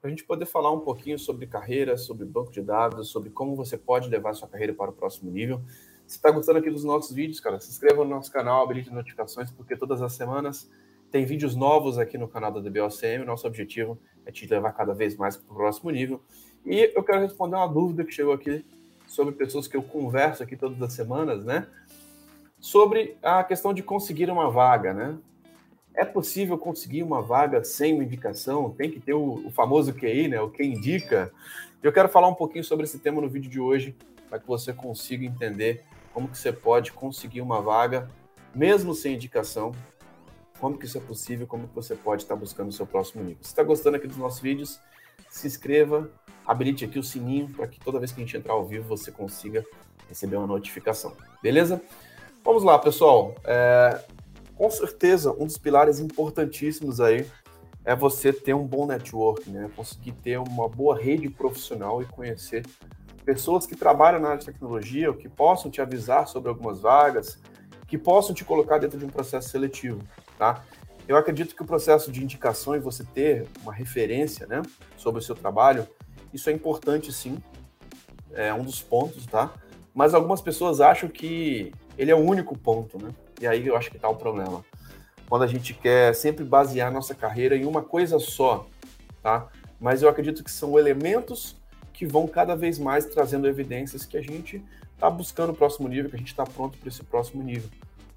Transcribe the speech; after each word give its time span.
para 0.00 0.08
a 0.08 0.10
gente 0.10 0.24
poder 0.24 0.46
falar 0.46 0.72
um 0.72 0.80
pouquinho 0.80 1.18
sobre 1.18 1.46
carreira, 1.46 1.96
sobre 1.98 2.24
banco 2.24 2.50
de 2.50 2.62
dados, 2.62 3.08
sobre 3.08 3.28
como 3.28 3.54
você 3.54 3.76
pode 3.76 4.08
levar 4.08 4.32
sua 4.32 4.48
carreira 4.48 4.72
para 4.72 4.90
o 4.90 4.94
próximo 4.94 5.30
nível. 5.30 5.60
Se 6.06 6.16
está 6.16 6.30
gostando 6.30 6.58
aqui 6.58 6.70
dos 6.70 6.84
nossos 6.84 7.14
vídeos, 7.14 7.38
cara, 7.38 7.60
se 7.60 7.70
inscreva 7.70 8.02
no 8.02 8.08
nosso 8.08 8.32
canal, 8.32 8.64
habilite 8.64 8.90
notificações, 8.90 9.50
porque 9.50 9.76
todas 9.76 10.00
as 10.00 10.14
semanas 10.14 10.70
tem 11.10 11.26
vídeos 11.26 11.54
novos 11.54 11.98
aqui 11.98 12.16
no 12.16 12.26
canal 12.26 12.50
da 12.50 12.60
DBOCM. 12.60 13.24
Nosso 13.26 13.46
objetivo 13.46 13.98
é 14.24 14.32
te 14.32 14.46
levar 14.46 14.72
cada 14.72 14.94
vez 14.94 15.16
mais 15.16 15.36
para 15.36 15.52
o 15.52 15.56
próximo 15.56 15.90
nível. 15.90 16.20
E 16.64 16.90
eu 16.94 17.02
quero 17.04 17.20
responder 17.20 17.56
uma 17.56 17.68
dúvida 17.68 18.02
que 18.02 18.12
chegou 18.12 18.32
aqui 18.32 18.64
sobre 19.06 19.34
pessoas 19.34 19.68
que 19.68 19.76
eu 19.76 19.82
converso 19.82 20.42
aqui 20.42 20.56
todas 20.56 20.80
as 20.80 20.94
semanas, 20.94 21.44
né? 21.44 21.66
Sobre 22.58 23.16
a 23.22 23.44
questão 23.44 23.74
de 23.74 23.82
conseguir 23.82 24.30
uma 24.30 24.50
vaga, 24.50 24.94
né? 24.94 25.18
É 26.00 26.04
possível 26.06 26.56
conseguir 26.56 27.02
uma 27.02 27.20
vaga 27.20 27.62
sem 27.62 27.92
uma 27.92 28.02
indicação? 28.02 28.70
Tem 28.70 28.90
que 28.90 28.98
ter 28.98 29.12
o, 29.12 29.46
o 29.46 29.50
famoso 29.50 29.92
QI, 29.92 30.28
né? 30.28 30.40
O 30.40 30.48
que 30.48 30.64
indica. 30.64 31.30
Eu 31.82 31.92
quero 31.92 32.08
falar 32.08 32.26
um 32.26 32.34
pouquinho 32.34 32.64
sobre 32.64 32.86
esse 32.86 32.98
tema 32.98 33.20
no 33.20 33.28
vídeo 33.28 33.50
de 33.50 33.60
hoje, 33.60 33.94
para 34.26 34.38
que 34.38 34.46
você 34.46 34.72
consiga 34.72 35.26
entender 35.26 35.84
como 36.14 36.26
que 36.26 36.38
você 36.38 36.50
pode 36.50 36.90
conseguir 36.90 37.42
uma 37.42 37.60
vaga 37.60 38.08
mesmo 38.54 38.94
sem 38.94 39.12
indicação, 39.12 39.72
como 40.58 40.78
que 40.78 40.86
isso 40.86 40.96
é 40.96 41.02
possível, 41.02 41.46
como 41.46 41.68
que 41.68 41.74
você 41.74 41.94
pode 41.94 42.22
estar 42.22 42.34
buscando 42.34 42.70
o 42.70 42.72
seu 42.72 42.86
próximo 42.86 43.22
nível. 43.22 43.42
Se 43.42 43.50
está 43.50 43.62
gostando 43.62 43.98
aqui 43.98 44.06
dos 44.06 44.16
nossos 44.16 44.40
vídeos, 44.40 44.80
se 45.28 45.46
inscreva, 45.46 46.10
habilite 46.46 46.82
aqui 46.82 46.98
o 46.98 47.02
sininho 47.02 47.50
para 47.50 47.66
que 47.66 47.78
toda 47.78 47.98
vez 47.98 48.10
que 48.10 48.22
a 48.22 48.24
gente 48.24 48.38
entrar 48.38 48.54
ao 48.54 48.64
vivo 48.64 48.88
você 48.88 49.12
consiga 49.12 49.66
receber 50.08 50.36
uma 50.36 50.46
notificação. 50.46 51.14
Beleza? 51.42 51.78
Vamos 52.42 52.62
lá, 52.62 52.78
pessoal. 52.78 53.34
É, 53.44 54.02
com 54.60 54.70
certeza, 54.70 55.34
um 55.38 55.46
dos 55.46 55.56
pilares 55.56 56.00
importantíssimos 56.00 57.00
aí 57.00 57.26
é 57.82 57.96
você 57.96 58.30
ter 58.30 58.52
um 58.52 58.66
bom 58.66 58.86
network, 58.86 59.48
né? 59.48 59.70
Conseguir 59.74 60.12
ter 60.12 60.38
uma 60.38 60.68
boa 60.68 61.00
rede 61.00 61.30
profissional 61.30 62.02
e 62.02 62.04
conhecer 62.04 62.66
pessoas 63.24 63.64
que 63.64 63.74
trabalham 63.74 64.20
na 64.20 64.28
área 64.28 64.40
de 64.40 64.44
tecnologia, 64.44 65.10
que 65.14 65.30
possam 65.30 65.70
te 65.70 65.80
avisar 65.80 66.28
sobre 66.28 66.50
algumas 66.50 66.78
vagas, 66.78 67.38
que 67.88 67.96
possam 67.96 68.34
te 68.34 68.44
colocar 68.44 68.76
dentro 68.76 68.98
de 68.98 69.04
um 69.06 69.08
processo 69.08 69.48
seletivo, 69.48 70.02
tá? 70.36 70.62
Eu 71.08 71.16
acredito 71.16 71.56
que 71.56 71.62
o 71.62 71.66
processo 71.66 72.12
de 72.12 72.22
indicação 72.22 72.76
e 72.76 72.78
você 72.78 73.02
ter 73.02 73.46
uma 73.62 73.72
referência, 73.72 74.46
né, 74.46 74.60
sobre 74.94 75.20
o 75.20 75.24
seu 75.24 75.34
trabalho, 75.34 75.88
isso 76.34 76.50
é 76.50 76.52
importante 76.52 77.10
sim, 77.14 77.38
é 78.34 78.52
um 78.52 78.62
dos 78.62 78.82
pontos, 78.82 79.24
tá? 79.24 79.54
Mas 79.94 80.12
algumas 80.12 80.42
pessoas 80.42 80.82
acham 80.82 81.08
que 81.08 81.72
ele 81.96 82.10
é 82.10 82.14
o 82.14 82.20
único 82.20 82.58
ponto, 82.58 83.02
né? 83.02 83.10
E 83.40 83.46
aí 83.46 83.66
eu 83.66 83.76
acho 83.76 83.90
que 83.90 83.96
está 83.96 84.08
o 84.08 84.16
problema. 84.16 84.62
Quando 85.28 85.42
a 85.42 85.46
gente 85.46 85.72
quer 85.72 86.14
sempre 86.14 86.44
basear 86.44 86.92
nossa 86.92 87.14
carreira 87.14 87.56
em 87.56 87.64
uma 87.64 87.82
coisa 87.82 88.18
só, 88.18 88.66
tá? 89.22 89.48
Mas 89.80 90.02
eu 90.02 90.08
acredito 90.08 90.44
que 90.44 90.50
são 90.50 90.78
elementos 90.78 91.56
que 91.92 92.04
vão 92.04 92.26
cada 92.26 92.54
vez 92.54 92.78
mais 92.78 93.06
trazendo 93.06 93.48
evidências 93.48 94.04
que 94.04 94.16
a 94.16 94.22
gente 94.22 94.62
está 94.94 95.08
buscando 95.08 95.50
o 95.50 95.54
próximo 95.54 95.88
nível, 95.88 96.10
que 96.10 96.16
a 96.16 96.18
gente 96.18 96.28
está 96.28 96.44
pronto 96.44 96.76
para 96.76 96.88
esse 96.88 97.02
próximo 97.02 97.42
nível. 97.42 97.70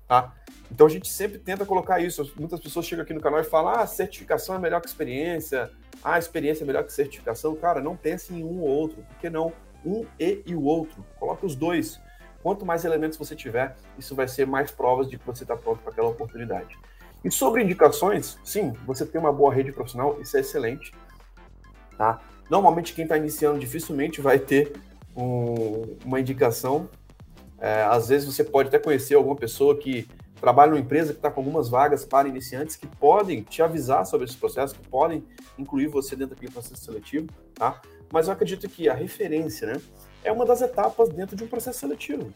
Tá? 0.08 0.34
Então 0.70 0.88
a 0.88 0.90
gente 0.90 1.08
sempre 1.08 1.40
tenta 1.40 1.66
colocar 1.66 2.02
isso. 2.02 2.34
Muitas 2.36 2.60
pessoas 2.60 2.86
chegam 2.86 3.04
aqui 3.04 3.14
no 3.14 3.22
canal 3.22 3.40
e 3.40 3.44
falam: 3.44 3.74
ah, 3.74 3.88
certificação 3.88 4.56
é 4.56 4.60
melhor 4.60 4.82
que 4.82 4.88
experiência, 4.88 5.72
ah, 6.04 6.20
experiência 6.20 6.64
é 6.64 6.68
melhor 6.68 6.84
que 6.84 6.92
certificação. 6.92 7.56
Cara, 7.56 7.80
não 7.80 7.96
pense 7.96 8.34
em 8.34 8.44
um 8.44 8.60
ou 8.60 8.68
outro, 8.68 9.04
por 9.04 9.18
que 9.20 9.30
não? 9.30 9.54
Um 9.86 10.06
e, 10.20 10.42
e 10.46 10.56
o 10.56 10.64
outro. 10.64 11.06
Coloca 11.20 11.46
os 11.46 11.56
dois. 11.56 12.02
Quanto 12.44 12.66
mais 12.66 12.84
elementos 12.84 13.18
você 13.18 13.36
tiver, 13.36 13.76
isso 13.98 14.14
vai 14.14 14.28
ser 14.28 14.46
mais 14.46 14.70
provas 14.70 15.10
de 15.10 15.18
que 15.18 15.26
você 15.26 15.46
está 15.46 15.56
pronto 15.56 15.82
para 15.82 15.94
aquela 15.94 16.10
oportunidade. 16.10 16.78
E 17.24 17.32
sobre 17.32 17.64
indicações, 17.64 18.38
sim, 18.44 18.74
você 18.86 19.06
tem 19.06 19.20
uma 19.20 19.32
boa 19.32 19.54
rede 19.54 19.72
profissional, 19.72 20.20
isso 20.20 20.36
é 20.36 20.42
excelente. 20.42 20.94
Tá? 21.98 22.22
Normalmente, 22.50 22.94
quem 22.94 23.04
está 23.04 23.18
iniciando 23.18 23.58
dificilmente 23.58 24.20
vai 24.20 24.38
ter 24.38 24.74
um, 25.16 25.96
uma 26.04 26.20
indicação. 26.20 26.90
É, 27.58 27.84
às 27.84 28.10
vezes, 28.10 28.28
você 28.28 28.44
pode 28.44 28.68
até 28.68 28.78
conhecer 28.78 29.16
alguma 29.16 29.38
pessoa 29.38 29.78
que 29.78 30.06
trabalha 30.42 30.72
numa 30.72 30.82
empresa 30.82 31.14
que 31.14 31.20
está 31.20 31.32
com 31.32 31.40
algumas 31.40 31.70
vagas 31.70 32.04
para 32.04 32.28
iniciantes 32.28 32.76
que 32.76 32.86
podem 32.86 33.42
te 33.42 33.62
avisar 33.62 34.06
sobre 34.06 34.26
esse 34.26 34.36
processo, 34.36 34.76
que 34.76 34.86
podem 34.90 35.24
incluir 35.58 35.88
você 35.88 36.18
dentro 36.18 36.36
daquele 36.36 36.52
processo 36.52 36.84
seletivo, 36.84 37.28
tá? 37.56 37.82
Mas 38.12 38.28
eu 38.28 38.34
acredito 38.34 38.68
que 38.68 38.90
a 38.90 38.94
referência, 38.94 39.66
né, 39.66 39.82
é 40.24 40.32
uma 40.32 40.46
das 40.46 40.62
etapas 40.62 41.10
dentro 41.10 41.36
de 41.36 41.44
um 41.44 41.48
processo 41.48 41.80
seletivo. 41.80 42.34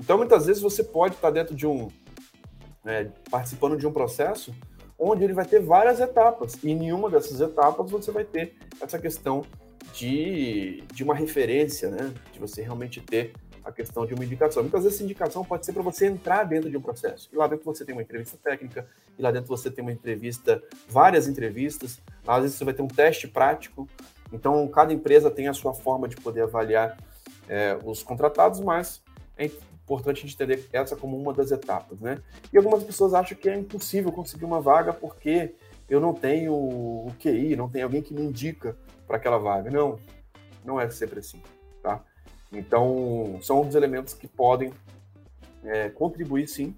Então, 0.00 0.16
muitas 0.16 0.46
vezes 0.46 0.62
você 0.62 0.82
pode 0.82 1.14
estar 1.14 1.30
dentro 1.30 1.54
de 1.54 1.66
um, 1.66 1.88
é, 2.84 3.08
participando 3.30 3.76
de 3.76 3.86
um 3.86 3.92
processo 3.92 4.54
onde 4.98 5.24
ele 5.24 5.32
vai 5.32 5.46
ter 5.46 5.60
várias 5.60 5.98
etapas, 5.98 6.62
e 6.62 6.70
em 6.70 6.74
nenhuma 6.74 7.08
dessas 7.08 7.40
etapas 7.40 7.90
você 7.90 8.10
vai 8.10 8.24
ter 8.24 8.54
essa 8.82 8.98
questão 8.98 9.44
de, 9.94 10.84
de 10.92 11.02
uma 11.02 11.14
referência, 11.14 11.90
né? 11.90 12.12
De 12.32 12.38
você 12.38 12.62
realmente 12.62 13.00
ter 13.00 13.32
a 13.64 13.72
questão 13.72 14.06
de 14.06 14.14
uma 14.14 14.24
indicação. 14.24 14.62
Muitas 14.62 14.82
vezes 14.82 14.96
essa 14.96 15.04
indicação 15.04 15.44
pode 15.44 15.64
ser 15.64 15.72
para 15.72 15.82
você 15.82 16.06
entrar 16.06 16.44
dentro 16.44 16.70
de 16.70 16.76
um 16.76 16.80
processo. 16.80 17.28
E 17.32 17.36
lá 17.36 17.46
dentro 17.46 17.64
você 17.64 17.84
tem 17.84 17.94
uma 17.94 18.02
entrevista 18.02 18.38
técnica, 18.42 18.86
e 19.18 19.22
lá 19.22 19.30
dentro 19.30 19.48
você 19.48 19.70
tem 19.70 19.82
uma 19.82 19.92
entrevista, 19.92 20.62
várias 20.88 21.26
entrevistas, 21.26 21.98
às 22.26 22.42
vezes 22.42 22.56
você 22.58 22.64
vai 22.64 22.74
ter 22.74 22.82
um 22.82 22.88
teste 22.88 23.26
prático. 23.26 23.88
Então, 24.32 24.66
cada 24.68 24.92
empresa 24.92 25.30
tem 25.30 25.48
a 25.48 25.54
sua 25.54 25.74
forma 25.74 26.08
de 26.08 26.16
poder 26.16 26.42
avaliar 26.42 26.96
é, 27.50 27.76
os 27.84 28.00
contratados, 28.00 28.60
mas 28.60 29.02
é 29.36 29.46
importante 29.46 30.18
a 30.18 30.20
gente 30.20 30.34
entender 30.34 30.68
essa 30.72 30.94
como 30.94 31.20
uma 31.20 31.32
das 31.32 31.50
etapas, 31.50 32.00
né? 32.00 32.22
E 32.52 32.56
algumas 32.56 32.84
pessoas 32.84 33.12
acham 33.12 33.36
que 33.36 33.48
é 33.48 33.58
impossível 33.58 34.12
conseguir 34.12 34.44
uma 34.44 34.60
vaga 34.60 34.92
porque 34.92 35.52
eu 35.88 36.00
não 36.00 36.14
tenho 36.14 36.54
o 36.54 37.12
QI, 37.18 37.56
não 37.56 37.68
tem 37.68 37.82
alguém 37.82 38.00
que 38.00 38.14
me 38.14 38.22
indica 38.22 38.76
para 39.04 39.16
aquela 39.16 39.36
vaga. 39.36 39.68
Não, 39.68 39.98
não 40.64 40.80
é 40.80 40.88
sempre 40.90 41.18
assim, 41.18 41.42
tá? 41.82 42.00
Então, 42.52 43.40
são 43.42 43.66
os 43.66 43.74
elementos 43.74 44.14
que 44.14 44.28
podem 44.28 44.72
é, 45.64 45.88
contribuir, 45.88 46.46
sim, 46.46 46.72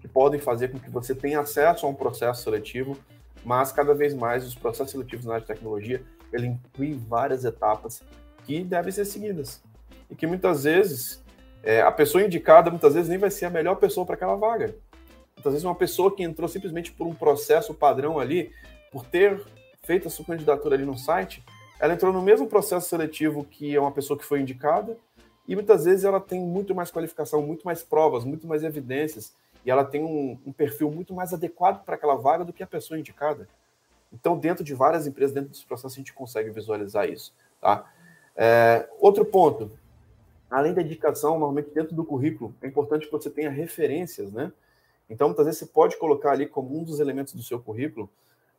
que 0.00 0.08
podem 0.08 0.40
fazer 0.40 0.72
com 0.72 0.78
que 0.80 0.90
você 0.90 1.14
tenha 1.14 1.38
acesso 1.38 1.86
a 1.86 1.88
um 1.88 1.94
processo 1.94 2.42
seletivo, 2.42 2.96
mas 3.44 3.70
cada 3.70 3.94
vez 3.94 4.12
mais 4.12 4.44
os 4.44 4.56
processos 4.56 4.90
seletivos 4.90 5.24
na 5.24 5.34
área 5.34 5.46
de 5.46 5.52
tecnologia, 5.52 6.02
ele 6.32 6.48
inclui 6.48 6.94
várias 6.94 7.44
etapas 7.44 8.02
que 8.44 8.64
devem 8.64 8.90
ser 8.90 9.04
seguidas. 9.04 9.62
E 10.10 10.14
que 10.14 10.26
muitas 10.26 10.64
vezes 10.64 11.22
é, 11.62 11.82
a 11.82 11.90
pessoa 11.90 12.22
indicada 12.22 12.70
muitas 12.70 12.94
vezes 12.94 13.08
nem 13.08 13.18
vai 13.18 13.30
ser 13.30 13.46
a 13.46 13.50
melhor 13.50 13.76
pessoa 13.76 14.06
para 14.06 14.14
aquela 14.14 14.36
vaga. 14.36 14.74
Muitas 15.36 15.52
vezes 15.52 15.64
uma 15.64 15.74
pessoa 15.74 16.14
que 16.14 16.22
entrou 16.22 16.48
simplesmente 16.48 16.92
por 16.92 17.06
um 17.06 17.14
processo 17.14 17.74
padrão 17.74 18.18
ali, 18.18 18.50
por 18.90 19.04
ter 19.04 19.42
feito 19.82 20.08
a 20.08 20.10
sua 20.10 20.24
candidatura 20.24 20.74
ali 20.74 20.84
no 20.84 20.96
site, 20.96 21.44
ela 21.78 21.92
entrou 21.92 22.12
no 22.12 22.22
mesmo 22.22 22.46
processo 22.46 22.88
seletivo 22.88 23.44
que 23.44 23.74
é 23.74 23.80
uma 23.80 23.92
pessoa 23.92 24.18
que 24.18 24.24
foi 24.24 24.40
indicada, 24.40 24.96
e 25.46 25.54
muitas 25.54 25.84
vezes 25.84 26.04
ela 26.04 26.20
tem 26.20 26.40
muito 26.40 26.74
mais 26.74 26.90
qualificação, 26.90 27.42
muito 27.42 27.64
mais 27.64 27.82
provas, 27.82 28.24
muito 28.24 28.46
mais 28.46 28.64
evidências, 28.64 29.32
e 29.64 29.70
ela 29.70 29.84
tem 29.84 30.02
um, 30.02 30.38
um 30.46 30.52
perfil 30.52 30.90
muito 30.90 31.14
mais 31.14 31.32
adequado 31.32 31.84
para 31.84 31.94
aquela 31.94 32.16
vaga 32.16 32.44
do 32.44 32.52
que 32.52 32.62
a 32.62 32.66
pessoa 32.66 32.98
indicada. 32.98 33.48
Então, 34.12 34.38
dentro 34.38 34.64
de 34.64 34.74
várias 34.74 35.06
empresas, 35.06 35.34
dentro 35.34 35.50
dos 35.50 35.64
processos, 35.64 35.94
a 35.94 35.96
gente 35.96 36.12
consegue 36.12 36.50
visualizar 36.50 37.08
isso. 37.08 37.34
Tá? 37.60 37.84
É, 38.36 38.88
outro 38.98 39.24
ponto, 39.24 39.70
além 40.50 40.72
da 40.72 40.82
indicação, 40.82 41.32
normalmente 41.32 41.70
dentro 41.70 41.94
do 41.94 42.04
currículo, 42.04 42.54
é 42.62 42.66
importante 42.66 43.06
que 43.06 43.12
você 43.12 43.30
tenha 43.30 43.50
referências, 43.50 44.32
né? 44.32 44.52
Então, 45.08 45.28
muitas 45.28 45.46
vezes 45.46 45.60
você 45.60 45.66
pode 45.66 45.96
colocar 45.98 46.32
ali 46.32 46.46
como 46.46 46.76
um 46.78 46.82
dos 46.82 46.98
elementos 46.98 47.32
do 47.32 47.42
seu 47.42 47.60
currículo 47.60 48.10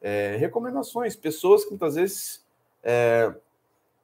é, 0.01 0.37
recomendações, 0.37 1.15
pessoas 1.15 1.63
que 1.63 1.71
muitas 1.71 1.95
vezes 1.95 2.45
é, 2.83 3.33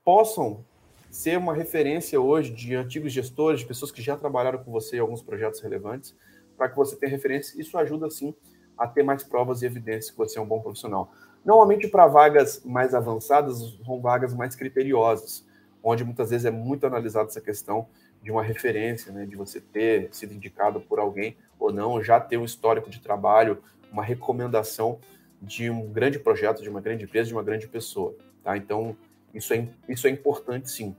possam 0.03 0.63
ser 1.09 1.38
uma 1.38 1.53
referência 1.53 2.19
hoje 2.19 2.51
de 2.51 2.75
antigos 2.75 3.13
gestores, 3.13 3.59
de 3.59 3.66
pessoas 3.66 3.91
que 3.91 4.01
já 4.01 4.17
trabalharam 4.17 4.63
com 4.63 4.71
você 4.71 4.97
em 4.97 5.00
alguns 5.00 5.21
projetos 5.21 5.61
relevantes, 5.61 6.15
para 6.57 6.67
que 6.67 6.75
você 6.75 6.95
tenha 6.95 7.11
referência. 7.11 7.59
Isso 7.59 7.77
ajuda, 7.77 8.09
sim, 8.09 8.33
a 8.77 8.88
ter 8.88 9.03
mais 9.03 9.23
provas 9.23 9.61
e 9.61 9.65
evidências 9.65 10.11
que 10.11 10.17
você 10.17 10.39
é 10.39 10.41
um 10.41 10.45
bom 10.45 10.59
profissional. 10.59 11.11
Normalmente, 11.45 11.88
para 11.88 12.07
vagas 12.07 12.61
mais 12.65 12.95
avançadas, 12.95 13.77
são 13.85 14.01
vagas 14.01 14.33
mais 14.33 14.55
criteriosas 14.55 15.45
onde 15.83 16.03
muitas 16.03 16.30
vezes 16.30 16.45
é 16.45 16.51
muito 16.51 16.88
analisada 16.88 17.27
essa 17.27 17.41
questão 17.41 17.88
de 18.21 18.31
uma 18.31 18.41
referência, 18.41 19.12
né, 19.12 19.25
de 19.25 19.35
você 19.35 19.59
ter 19.59 20.07
sido 20.13 20.33
indicado 20.33 20.80
por 20.80 20.97
alguém 20.97 21.35
ou 21.59 21.74
não, 21.74 22.01
já 22.01 22.19
ter 22.19 22.38
um 22.38 22.45
histórico 22.45 22.89
de 22.89 23.01
trabalho, 23.01 23.62
uma 23.91 24.03
recomendação 24.03 24.97
de 25.41 25.69
um 25.69 25.91
grande 25.91 26.18
projeto, 26.18 26.63
de 26.63 26.69
uma 26.69 26.80
grande 26.80 27.03
empresa, 27.03 27.27
de 27.27 27.33
uma 27.33 27.44
grande 27.44 27.68
pessoa, 27.68 28.15
tá? 28.41 28.56
Então, 28.56 28.95
isso 29.33 29.53
é, 29.53 29.68
isso 29.89 30.07
é 30.07 30.09
importante 30.09 30.71
sim. 30.71 30.95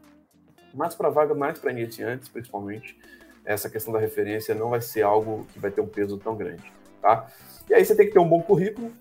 Mas 0.74 0.94
para 0.94 1.08
vaga 1.08 1.34
mais 1.34 1.58
para 1.58 1.72
iniciantes, 1.72 2.28
principalmente, 2.28 2.98
essa 3.44 3.70
questão 3.70 3.92
da 3.92 3.98
referência 3.98 4.54
não 4.54 4.68
vai 4.68 4.82
ser 4.82 5.02
algo 5.02 5.46
que 5.52 5.58
vai 5.58 5.70
ter 5.70 5.80
um 5.80 5.86
peso 5.86 6.18
tão 6.18 6.36
grande, 6.36 6.70
tá? 7.00 7.26
E 7.68 7.74
aí 7.74 7.84
você 7.84 7.96
tem 7.96 8.06
que 8.06 8.12
ter 8.12 8.18
um 8.18 8.28
bom 8.28 8.42
currículo, 8.42 8.92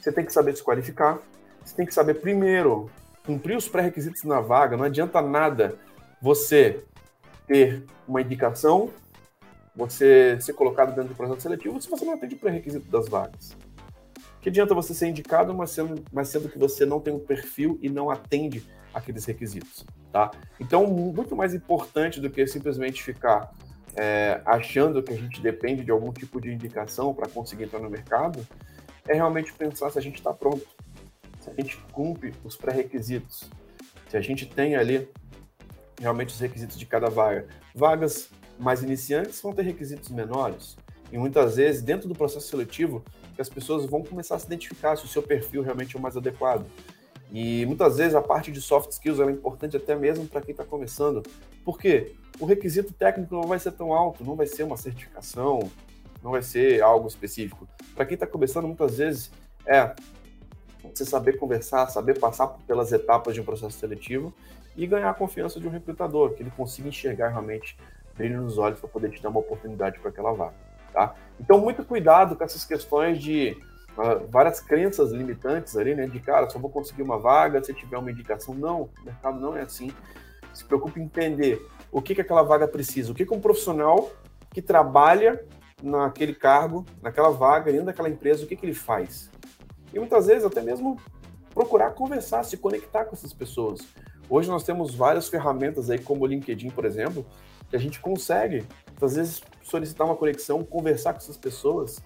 você 0.00 0.10
tem 0.10 0.24
que 0.24 0.32
saber 0.32 0.56
se 0.56 0.62
qualificar, 0.62 1.18
você 1.62 1.76
tem 1.76 1.84
que 1.84 1.92
saber 1.92 2.14
primeiro 2.14 2.90
cumprir 3.26 3.56
os 3.56 3.68
pré-requisitos 3.68 4.22
na 4.22 4.40
vaga, 4.40 4.76
não 4.76 4.84
adianta 4.84 5.20
nada 5.20 5.76
você 6.22 6.84
ter 7.46 7.84
uma 8.06 8.22
indicação, 8.22 8.90
você 9.74 10.40
ser 10.40 10.52
colocado 10.54 10.94
dentro 10.94 11.10
do 11.10 11.14
processo 11.14 11.42
seletivo 11.42 11.80
se 11.82 11.90
você 11.90 12.04
não 12.04 12.14
atende 12.14 12.36
o 12.36 12.38
pré-requisito 12.38 12.88
das 12.88 13.08
vagas. 13.08 13.56
Que 14.40 14.48
adianta 14.48 14.74
você 14.74 14.94
ser 14.94 15.08
indicado, 15.08 15.52
mas 15.52 15.70
sendo, 15.70 16.02
mas 16.12 16.28
sendo 16.28 16.48
que 16.48 16.58
você 16.58 16.86
não 16.86 17.00
tem 17.00 17.12
um 17.12 17.18
perfil 17.18 17.78
e 17.82 17.90
não 17.90 18.08
atende 18.08 18.64
aqueles 18.94 19.24
requisitos, 19.24 19.84
tá? 20.12 20.30
Então, 20.58 20.86
muito 20.86 21.34
mais 21.34 21.52
importante 21.52 22.20
do 22.20 22.30
que 22.30 22.46
simplesmente 22.46 23.02
ficar 23.02 23.52
é, 23.96 24.40
achando 24.46 25.02
que 25.02 25.12
a 25.12 25.16
gente 25.16 25.40
depende 25.40 25.84
de 25.84 25.90
algum 25.90 26.12
tipo 26.12 26.40
de 26.40 26.52
indicação 26.52 27.12
para 27.12 27.28
conseguir 27.28 27.64
entrar 27.64 27.80
no 27.80 27.90
mercado, 27.90 28.46
é 29.08 29.14
realmente 29.14 29.52
pensar 29.52 29.90
se 29.90 29.98
a 29.98 30.02
gente 30.02 30.16
está 30.16 30.32
pronto, 30.32 30.66
se 31.46 31.50
a 31.50 31.62
gente 31.62 31.76
cumpre 31.92 32.34
os 32.42 32.56
pré-requisitos, 32.56 33.48
se 34.08 34.16
a 34.16 34.20
gente 34.20 34.46
tem 34.46 34.74
ali 34.74 35.08
realmente 36.00 36.34
os 36.34 36.40
requisitos 36.40 36.76
de 36.76 36.84
cada 36.84 37.08
vaga. 37.08 37.46
Vagas 37.74 38.30
mais 38.58 38.82
iniciantes 38.82 39.40
vão 39.40 39.52
ter 39.52 39.62
requisitos 39.62 40.08
menores. 40.10 40.76
E 41.12 41.16
muitas 41.16 41.56
vezes, 41.56 41.82
dentro 41.82 42.08
do 42.08 42.14
processo 42.14 42.48
seletivo, 42.48 43.04
as 43.38 43.48
pessoas 43.48 43.86
vão 43.86 44.02
começar 44.02 44.34
a 44.34 44.38
se 44.38 44.46
identificar 44.46 44.96
se 44.96 45.04
o 45.04 45.08
seu 45.08 45.22
perfil 45.22 45.62
realmente 45.62 45.94
é 45.94 45.98
o 45.98 46.02
mais 46.02 46.16
adequado. 46.16 46.66
E 47.32 47.64
muitas 47.66 47.96
vezes 47.96 48.14
a 48.14 48.22
parte 48.22 48.50
de 48.50 48.60
soft 48.60 48.90
skills 48.90 49.20
é 49.20 49.30
importante 49.30 49.76
até 49.76 49.94
mesmo 49.94 50.26
para 50.26 50.40
quem 50.40 50.52
está 50.52 50.64
começando. 50.64 51.22
Por 51.64 51.78
quê? 51.78 52.14
O 52.40 52.46
requisito 52.46 52.92
técnico 52.92 53.34
não 53.34 53.42
vai 53.42 53.58
ser 53.58 53.72
tão 53.72 53.92
alto, 53.92 54.24
não 54.24 54.34
vai 54.34 54.46
ser 54.46 54.62
uma 54.62 54.76
certificação, 54.76 55.70
não 56.22 56.32
vai 56.32 56.42
ser 56.42 56.82
algo 56.82 57.06
específico. 57.06 57.68
Para 57.94 58.04
quem 58.04 58.14
está 58.14 58.26
começando, 58.26 58.66
muitas 58.66 58.98
vezes 58.98 59.30
é 59.66 59.94
você 60.94 61.04
saber 61.04 61.38
conversar, 61.38 61.88
saber 61.88 62.18
passar 62.18 62.48
pelas 62.66 62.92
etapas 62.92 63.34
de 63.34 63.40
um 63.40 63.44
processo 63.44 63.78
seletivo 63.78 64.32
e 64.76 64.86
ganhar 64.86 65.10
a 65.10 65.14
confiança 65.14 65.58
de 65.58 65.66
um 65.66 65.70
recrutador, 65.70 66.34
que 66.34 66.42
ele 66.42 66.50
consiga 66.50 66.88
enxergar 66.88 67.28
realmente 67.28 67.76
brilho 68.14 68.40
nos 68.40 68.58
olhos 68.58 68.80
para 68.80 68.88
poder 68.88 69.10
te 69.10 69.22
dar 69.22 69.28
uma 69.28 69.40
oportunidade 69.40 69.98
para 69.98 70.10
aquela 70.10 70.32
vaga. 70.32 70.54
Tá? 70.92 71.14
Então, 71.38 71.58
muito 71.58 71.84
cuidado 71.84 72.36
com 72.36 72.44
essas 72.44 72.64
questões 72.64 73.18
de 73.18 73.56
uh, 73.96 74.26
várias 74.28 74.60
crenças 74.60 75.12
limitantes 75.12 75.76
ali, 75.76 75.94
né? 75.94 76.06
De 76.06 76.20
cara, 76.20 76.48
só 76.48 76.58
vou 76.58 76.70
conseguir 76.70 77.02
uma 77.02 77.18
vaga 77.18 77.62
se 77.62 77.74
tiver 77.74 77.98
uma 77.98 78.10
indicação. 78.10 78.54
Não, 78.54 78.82
o 78.82 78.90
mercado 79.04 79.38
não 79.38 79.56
é 79.56 79.62
assim. 79.62 79.92
Se 80.54 80.64
preocupe 80.64 81.00
em 81.00 81.04
entender 81.04 81.60
o 81.92 82.00
que, 82.00 82.14
que 82.14 82.20
aquela 82.22 82.42
vaga 82.42 82.66
precisa, 82.66 83.12
o 83.12 83.14
que, 83.14 83.26
que 83.26 83.34
um 83.34 83.40
profissional 83.40 84.10
que 84.52 84.62
trabalha 84.62 85.44
naquele 85.82 86.34
cargo, 86.34 86.86
naquela 87.02 87.30
vaga, 87.30 87.70
dentro 87.70 87.86
daquela 87.86 88.08
empresa, 88.08 88.44
o 88.44 88.46
que, 88.46 88.56
que 88.56 88.64
ele 88.64 88.74
faz. 88.74 89.30
E 89.92 89.98
muitas 89.98 90.26
vezes 90.26 90.44
até 90.44 90.60
mesmo 90.60 90.98
procurar 91.54 91.92
conversar, 91.92 92.42
se 92.44 92.56
conectar 92.56 93.04
com 93.04 93.14
essas 93.14 93.32
pessoas. 93.32 93.80
Hoje 94.28 94.48
nós 94.48 94.64
temos 94.64 94.94
várias 94.94 95.28
ferramentas 95.28 95.88
aí, 95.88 95.98
como 95.98 96.24
o 96.24 96.26
LinkedIn, 96.26 96.70
por 96.70 96.84
exemplo, 96.84 97.24
que 97.70 97.76
a 97.76 97.78
gente 97.78 98.00
consegue, 98.00 98.64
às 99.00 99.16
vezes, 99.16 99.42
solicitar 99.62 100.06
uma 100.06 100.16
conexão, 100.16 100.64
conversar 100.64 101.12
com 101.12 101.18
essas 101.18 101.36
pessoas, 101.36 102.02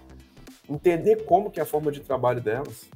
entender 0.69 1.25
como 1.25 1.51
que 1.51 1.59
é 1.59 1.63
a 1.63 1.65
forma 1.65 1.91
de 1.91 1.99
trabalho 1.99 2.39
delas. 2.39 2.89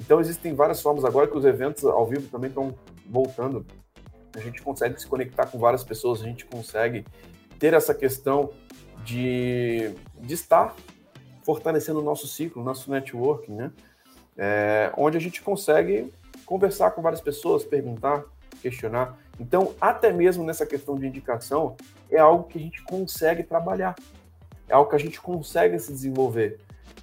Então 0.00 0.20
existem 0.20 0.54
várias 0.54 0.80
formas 0.80 1.04
agora 1.04 1.26
que 1.26 1.36
os 1.36 1.44
eventos 1.44 1.84
ao 1.84 2.06
vivo 2.06 2.28
também 2.28 2.48
estão 2.48 2.74
voltando. 3.06 3.66
A 4.36 4.40
gente 4.40 4.62
consegue 4.62 5.00
se 5.00 5.06
conectar 5.06 5.46
com 5.46 5.58
várias 5.58 5.84
pessoas, 5.84 6.20
a 6.20 6.24
gente 6.24 6.44
consegue 6.44 7.04
ter 7.58 7.72
essa 7.72 7.94
questão 7.94 8.50
de, 9.04 9.94
de 10.20 10.34
estar 10.34 10.74
fortalecendo 11.42 12.00
o 12.00 12.02
nosso 12.02 12.26
ciclo, 12.26 12.62
nosso 12.62 12.90
networking, 12.90 13.52
né? 13.52 13.72
É, 14.36 14.92
onde 14.96 15.16
a 15.16 15.20
gente 15.20 15.42
consegue 15.42 16.12
conversar 16.44 16.90
com 16.90 17.00
várias 17.02 17.20
pessoas, 17.20 17.64
perguntar, 17.64 18.24
questionar. 18.60 19.18
Então, 19.38 19.74
até 19.80 20.12
mesmo 20.12 20.44
nessa 20.44 20.66
questão 20.66 20.96
de 20.96 21.06
indicação, 21.06 21.76
é 22.10 22.18
algo 22.18 22.44
que 22.44 22.58
a 22.58 22.60
gente 22.60 22.82
consegue 22.84 23.42
trabalhar, 23.42 23.94
é 24.68 24.74
algo 24.74 24.88
que 24.88 24.96
a 24.96 25.00
gente 25.00 25.20
consegue 25.20 25.78
se 25.78 25.92
desenvolver. 25.92 26.58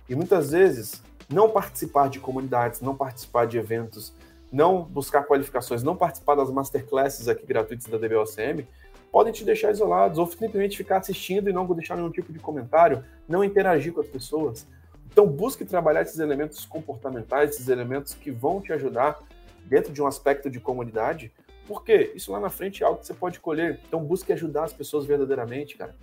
E 0.07 0.15
muitas 0.15 0.51
vezes, 0.51 1.01
não 1.29 1.49
participar 1.49 2.09
de 2.09 2.19
comunidades, 2.19 2.81
não 2.81 2.95
participar 2.95 3.45
de 3.47 3.57
eventos, 3.57 4.13
não 4.51 4.83
buscar 4.83 5.23
qualificações, 5.23 5.83
não 5.83 5.95
participar 5.95 6.35
das 6.35 6.51
masterclasses 6.51 7.27
aqui 7.27 7.45
gratuitas 7.45 7.87
da 7.87 7.97
DBOCM, 7.97 8.67
podem 9.11 9.33
te 9.33 9.43
deixar 9.43 9.71
isolados, 9.71 10.17
ou 10.17 10.25
simplesmente 10.25 10.77
ficar 10.77 10.97
assistindo 10.97 11.49
e 11.49 11.53
não 11.53 11.65
deixar 11.67 11.95
nenhum 11.95 12.09
tipo 12.09 12.31
de 12.31 12.39
comentário, 12.39 13.03
não 13.27 13.43
interagir 13.43 13.93
com 13.93 14.01
as 14.01 14.07
pessoas. 14.07 14.67
Então, 15.11 15.27
busque 15.27 15.65
trabalhar 15.65 16.01
esses 16.01 16.19
elementos 16.19 16.65
comportamentais, 16.65 17.51
esses 17.51 17.67
elementos 17.67 18.13
que 18.13 18.31
vão 18.31 18.61
te 18.61 18.71
ajudar 18.71 19.19
dentro 19.65 19.91
de 19.91 20.01
um 20.01 20.07
aspecto 20.07 20.49
de 20.49 20.59
comunidade 20.59 21.31
por 21.71 21.85
quê? 21.85 22.11
Isso 22.15 22.33
lá 22.33 22.39
na 22.41 22.49
frente 22.49 22.83
é 22.83 22.85
algo 22.85 22.99
que 22.99 23.07
você 23.07 23.13
pode 23.13 23.39
colher. 23.39 23.79
Então 23.87 24.03
busque 24.03 24.33
ajudar 24.33 24.65
as 24.65 24.73
pessoas 24.73 25.05
verdadeiramente, 25.05 25.77
cara. 25.77 25.95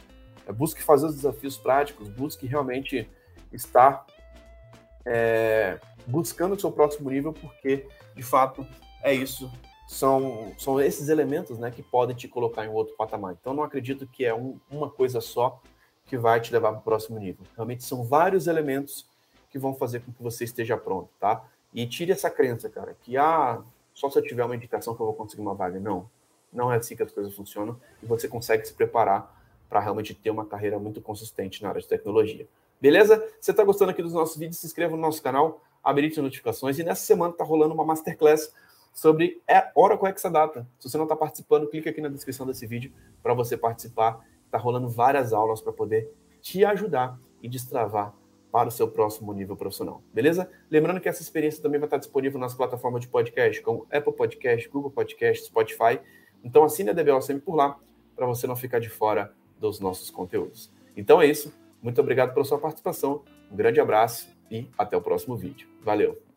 É, 0.47 0.53
busque 0.53 0.83
fazer 0.83 1.05
os 1.05 1.15
desafios 1.15 1.59
práticos, 1.59 2.09
busque 2.09 2.47
realmente 2.47 3.07
estar 3.53 4.07
é, 5.05 5.79
buscando 6.07 6.55
o 6.55 6.59
seu 6.59 6.73
próximo 6.73 7.11
nível, 7.11 7.35
porque 7.35 7.87
de 8.15 8.23
fato 8.23 8.67
é 9.03 9.13
isso. 9.13 9.53
São, 9.87 10.55
são 10.59 10.81
esses 10.81 11.11
elementos 11.11 11.59
né, 11.59 11.71
que 11.71 11.83
podem 11.83 12.17
te 12.17 12.29
colocar 12.29 12.65
em 12.65 12.71
outro 12.71 12.95
patamar. 12.97 13.37
Então 13.39 13.53
não 13.53 13.63
acredito 13.63 14.07
que 14.07 14.25
é 14.25 14.35
um, 14.35 14.59
uma 14.71 14.89
coisa 14.89 15.21
só 15.21 15.61
que 16.09 16.17
vai 16.17 16.41
te 16.41 16.53
levar 16.53 16.71
para 16.71 16.81
o 16.81 16.83
próximo 16.83 17.19
nível. 17.19 17.45
Realmente 17.55 17.85
são 17.85 18.03
vários 18.03 18.47
elementos 18.47 19.07
que 19.51 19.59
vão 19.59 19.75
fazer 19.75 20.01
com 20.01 20.13
que 20.13 20.23
você 20.23 20.45
esteja 20.45 20.77
pronto, 20.77 21.11
tá? 21.21 21.45
E 21.73 21.87
tire 21.87 22.13
essa 22.13 22.31
crença, 22.31 22.69
cara, 22.69 22.97
que 23.03 23.17
ah, 23.17 23.61
só 23.95 24.11
se 24.11 24.19
eu 24.19 24.23
tiver 24.23 24.45
uma 24.45 24.57
indicação 24.57 24.95
que 24.95 25.01
eu 25.01 25.07
vou 25.07 25.15
conseguir 25.15 25.43
uma 25.43 25.55
vaga. 25.55 25.79
Não, 25.79 26.09
não 26.53 26.73
é 26.73 26.77
assim 26.77 26.97
que 26.97 27.03
as 27.03 27.13
coisas 27.13 27.35
funcionam 27.35 27.79
e 28.03 28.07
você 28.07 28.27
consegue 28.27 28.65
se 28.65 28.73
preparar 28.73 29.37
para 29.69 29.81
realmente 29.81 30.15
ter 30.15 30.31
uma 30.31 30.47
carreira 30.47 30.79
muito 30.79 31.01
consistente 31.01 31.63
na 31.63 31.69
área 31.69 31.81
de 31.81 31.87
tecnologia. 31.87 32.49
Beleza? 32.81 33.23
Você 33.39 33.51
está 33.51 33.63
gostando 33.63 33.91
aqui 33.91 34.03
dos 34.03 34.13
nossos 34.15 34.37
vídeos? 34.37 34.59
Se 34.59 34.67
inscreva 34.67 34.97
no 34.97 35.03
nosso 35.03 35.23
canal, 35.23 35.63
habilite 35.85 36.19
as 36.19 36.25
notificações 36.25 36.79
e 36.79 36.85
nessa 36.85 37.05
semana 37.05 37.33
está 37.33 37.45
rolando 37.45 37.75
uma 37.75 37.85
masterclass 37.85 38.53
sobre 38.95 39.43
é, 39.47 39.71
Oracle 39.75 40.09
Exadata. 40.09 40.67
Se 40.79 40.89
você 40.89 40.97
não 40.97 41.05
está 41.05 41.15
participando, 41.15 41.69
clique 41.69 41.89
aqui 41.89 42.01
na 42.01 42.09
descrição 42.09 42.47
desse 42.47 42.67
vídeo 42.67 42.93
para 43.23 43.35
você 43.35 43.57
participar. 43.57 44.25
Está 44.49 44.57
rolando 44.57 44.89
várias 44.89 45.35
aulas 45.35 45.61
para 45.61 45.73
poder 45.75 46.11
te 46.41 46.65
ajudar 46.65 47.21
e 47.43 47.49
destravar 47.49 48.15
para 48.51 48.69
o 48.69 48.73
seu 48.73 48.89
próximo 48.89 49.33
nível 49.35 49.55
profissional, 49.55 50.03
beleza? 50.13 50.51
Lembrando 50.71 51.01
que 51.01 51.09
essa 51.09 51.21
experiência 51.21 51.63
também 51.63 51.79
vai 51.79 51.87
estar 51.87 51.99
disponível 51.99 52.41
nas 52.41 52.55
plataformas 52.55 53.03
de 53.03 53.09
podcast, 53.09 53.61
como 53.61 53.87
Apple 53.93 54.13
Podcast, 54.15 54.69
Google 54.71 54.91
Podcast, 54.91 55.45
Spotify. 55.45 56.01
Então 56.43 56.65
assine 56.65 56.89
a 56.89 56.93
DBL 56.95 57.21
sempre 57.21 57.43
por 57.43 57.55
lá, 57.55 57.79
para 58.17 58.27
você 58.27 58.47
não 58.47 58.57
ficar 58.57 58.79
de 58.79 58.89
fora 58.89 59.35
dos 59.61 59.81
nossos 59.81 60.11
conteúdos. 60.11 60.73
Então 60.97 61.21
é 61.21 61.27
isso. 61.27 61.53
Muito 61.83 62.01
obrigado 62.01 62.33
pela 62.33 62.45
sua 62.45 62.59
participação. 62.59 63.23
Um 63.53 63.57
grande 63.57 63.81
abraço 63.81 64.35
e 64.51 64.67
até 64.79 64.97
o 64.97 65.01
próximo 65.03 65.37
vídeo. 65.37 65.69
Valeu! 65.83 66.28